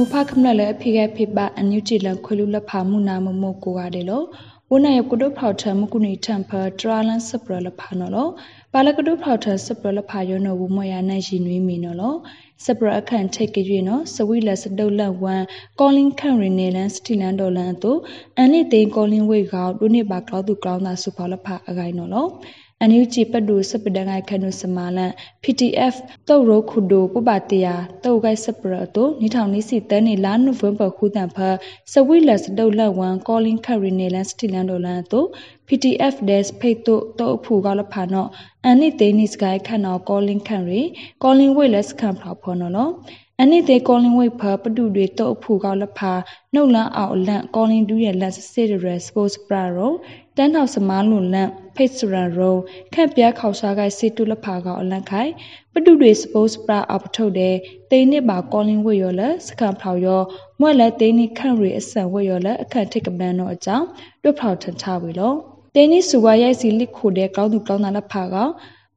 [0.00, 4.26] မဖခမလလည်းအဖေကဖေပါအန်ယူဂျီလန်ခွေလူလဖာမှုနာမမို့ကိုရတယ်လို့
[4.70, 8.30] ဝနယကုတုဖောက်ထမကုနီထံဖထရာလန်စပရလဖာနော်လို့
[8.72, 12.18] ပါလကုတုဖောက်ထစပရလဖာယောနော်ဘူးမရနိုင်ရှင်နွေးမီနော်လို့
[12.64, 15.42] စပရအခန့်ထိတ်ကြွေနော်စဝိလက်စတုလန်ဝမ်
[15.80, 17.98] ကောလင်းခန့်ရီနေလန်စတီလန်ဒေါ်လန်တို့
[18.36, 22.30] အန်လီသိန်းကောလင်းဝေကောက်ဒုနေပါကောက်သူကောင်းတာစုဖော်လဖာအကိုင်နော်လို့
[22.82, 25.12] အန်ယူဂျီပဒူစပဒငိုင်ခနုစမာလန်
[25.42, 25.94] PTF
[26.28, 31.38] တုတ်ရိုခုဒိုပပတယာတုတ်ဂိုက်စပရတိုနေထောင်နေစီတန်းနေလာနိုဗ ెంబర్ ခုတန်ဖ
[31.92, 35.24] စဝိလက်စတုတ်လက်ဝမ်ကောလင်းခရီနေလန်စတီလန်ဒိုလန်တို
[35.68, 38.28] PTF des ဖိတ်တုတုတ်ဖူကောလဖာနော့
[38.64, 40.82] အန်နိတေနိစကိုင်ခန်နောကောလင်းခန်ရီ
[41.22, 42.88] ကောလင်းဝိလက်စခံဖလာဖော်နော်လော
[43.42, 46.12] အနိတေကောလင်းဝိဖပဒုတွေတုတ်ဖူကောလဖာ
[46.54, 49.92] နှုတ်လန်းအောင်လန့်ကောလင်းဒူးရဲ့လက်စစ်ရယ်စပို့စပရာရော
[50.36, 52.56] တန်းထောက်စမားလွန်လန့်ဖိတ်စရန်ရော
[52.94, 55.32] ခန့်ပြားခေါရှားကိုက်စီတုလဖာကောအလန့်ခိုင်
[55.72, 57.54] ပဒုတွေစပို့စပရာအပထုတ်တဲ့
[57.90, 60.22] တိန်နစ်ပါကောလင်းဝိရောလက်စခံဖောက်ရော
[60.60, 63.86] မွက်လက်တိန်နစ်ခန့်ရီအဆန်ဝိရောလက်အခန့်ထိတ်ကပန်းတော့အကြောင်း
[64.22, 65.32] တွဖောက်ထန်ချဝေလော
[65.74, 68.48] တိန်နစ်စုဝါရိုက်စီလစ်ခိုတဲ့ကောင်းသူကောင်းသားလက်ဖာကော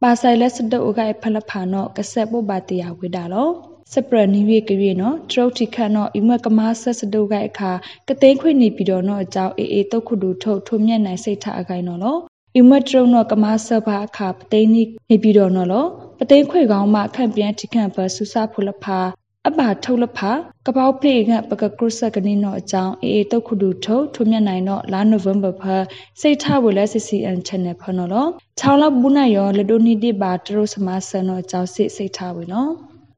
[0.01, 3.49] ပါဆိုင်လက်စတုပ်အကိုက်ဖလက်ဖာနော့ကဆက်ပုတ်ပါတရာဝိတာလော
[3.93, 7.71] စပရနီဝေကရေနော်တရုတ်တိခတ်နော်အမကမဆက်စတုကအခါ
[8.07, 12.17] ကသိန်းခွေနေပြီးတော့နော်အကြောင်းအေးအေးတုတ်ခုတူထုတ်ထုံမြက်နိုင်စိတ်ထအကိုင်နော်လော
[12.57, 15.85] အမတရုတ်နော်ကမဆက်ပါအခါပသိန်းနေပြီးတော့နော်လော
[16.19, 18.99] ပသိန်းခွေကောင်းမှခန့်ပြန်တိခန့်ဘဆူစာဖုလဖာ
[19.47, 20.31] အပါထုတ်လဖာ
[20.67, 25.75] ကပောက်ပြေကပကကရုစကနေနော်အကြောင်းအေးအေးတုတ်ခုတူထုတ်ထုံမြက်နိုင်နော်လာနိုဗ ెంబర్ ဖာ
[26.21, 28.25] စိတ်ထဝလဲ CCN channel ဖနော်လော
[28.59, 32.71] ချောင်းလောက်ဘူးနိုင်ရောလဒိုနီတိပါတရုတ်စမဆန်နော်အကြောင်းစိတ်စိတ်ထဝေနော်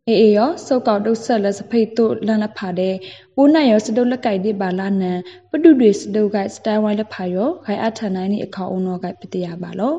[0.09, 2.95] အေအေရောစောက်ကောက်တုတ်ဆက်လက်စဖိတ်တို့လန်လဖာတဲ့
[3.35, 5.19] ပိုးနိုင်ရောစတုတ်လက်ကိုက်ဒီပါလာနန်
[5.50, 9.94] ပတုတွေစတုတ်ကစတိုင်ဝိုင်းလက်ဖာရောခိုင်အထန်နိုင်နီအခေါအောင်တော့ကပတိရပါလော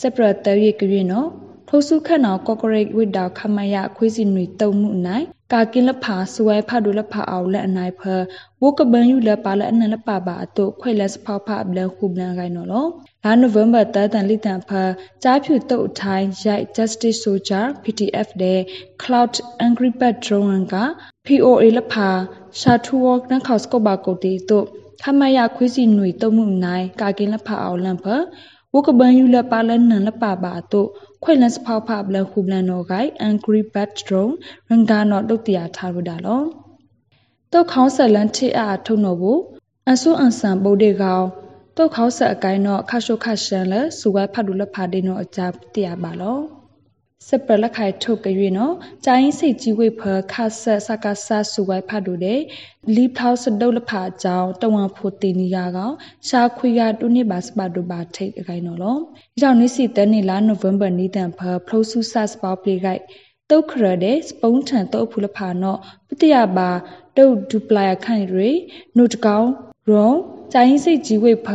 [0.00, 1.28] စပရတဲရီကရီနော်
[1.72, 8.02] ထိုစုခတ်နော်ကော့ကရိတ်ဝိတောက်ခမယခွေးစီနွေတုံမှုနိုင်ကာကင်းလဖာစဝဲဖတ်ဒူလဖာအောင်လက်အနိုင်ဖ
[8.62, 12.86] ဝကဘန်ယူလပါလအနလပပါအတုခွဲလက်စဖောက်ဖဘလန်ခုဘလန်ကိုင်နော်လော
[13.24, 14.70] လာနိုဝင်ဘာတတန်လိတန်ဖ
[15.22, 18.60] ကြားဖြူတုတ်ထိုင်းရိုက် Justice Soldier PTF တဲ့
[19.02, 19.32] Cloud
[19.66, 20.74] Angry Bird Drone က
[21.26, 22.08] POA လဖာ
[22.60, 24.58] ရှာထူဝကနခေါစကောဘာကိုတီတု
[25.02, 28.06] ခမယခွေးစီနွေတုံမှုနိုင်ကာကင်းလဖာအောင်လန်ဖ
[28.74, 30.82] ဝကဘန်ယူလပါလနန်လပပါအတု
[31.22, 34.34] ခွေလန်စဖောက်ဖဘလန်ခုဘလန်နော်ဂိုင် Angry Bird Drone
[34.68, 36.42] ရန်ကာနော်တုတ်တရာထားရတာလော
[37.52, 39.40] တုတ်ခေါင်းဆက်လန်ချစ်အားထုံနော်ဘူး
[39.90, 41.26] အဆူအန်ဆန်ဗုဒ္ဓကောင်
[41.76, 45.40] တုတ်ခေါဆက်အကိုင်းတော့ခါရှုခါရှန်လဲစူဝဲဖတ်ဒူလဖာဒေနော်အကြ
[45.74, 46.59] တရားပါလော
[47.28, 52.40] စပလခိုင်ထုတ်ကြွေနော်ကျိုင်းစိတ်ကြီးဝိဖခါဆက်စကာဆာစူဝိုင်ဖတ်ဒူတဲ့
[52.94, 55.94] လီဖောက်စဒုလဖာအကြောင်းတဝန်ဖို့တင်နီယာကောင်
[56.28, 63.02] ရှာခွေရတုနိပါစပါဒူပါထိတ်အကိုင်းနော်လောဒီကြောင့်နေ့စီတဲနေလာနိုဝင်ဘာနီတန်ဖဖလိုဆူဆတ်ပေါပလီဂိုက်
[63.50, 66.70] တုတ်ခရတဲ့စပုံးထန်တုတ်ဖူလဖာနော်ပတိယပါ
[67.16, 68.50] တုတ်ဒူပလာယခိုင်ရီ
[68.96, 69.46] နုတကောင်
[69.90, 70.12] ရော
[70.52, 71.48] ကျိုင်းစိတ်ကြီးဝိဖ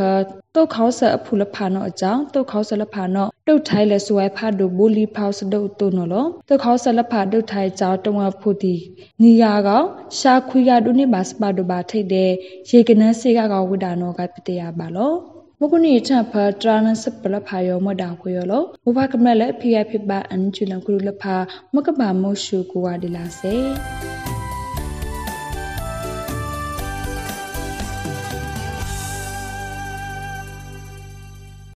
[0.55, 8.75] တုတ်ခေါဆအဖူလဖာနောအကြောင်းတုတ်ခေါဆလဖာနောတုတ်ထိုင်လဲဆွဲဖာဒိုဘူလီဖောက်စဒုတ်တုနော်လောတုတ်ခေါဆလဖာတုတ်ထိုင်ကြောင်းတဝဖူတီ
[9.21, 9.85] နီယာကောင်
[10.19, 12.31] ရှာခွေရဒုနေပါစပါဒိုပါထိတ်တဲ့
[12.69, 15.13] ရေကနန်းစေကကောင်ဝိဒါနောကပတေယပါလော
[15.59, 21.35] မကုနီချဖာတရနစပလဖာယောမဒါခွေယောလောဘဘကမလဲဖိယဖိပါအန်ချူလန်ကူလဖာ
[21.73, 23.53] မကဘာမောရှုကူဝါဒီလာစေ